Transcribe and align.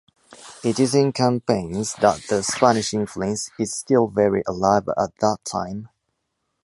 It 0.63 0.79
is 0.79 0.95
in 0.95 1.11
campaigns 1.13 1.93
that 2.01 2.23
the 2.27 2.41
Spanish 2.41 2.91
influence 2.91 3.51
is 3.59 3.75
still 3.77 4.07
very 4.07 4.41
alive 4.47 4.89
at 4.97 5.15
that 5.19 5.37
time. 5.45 5.89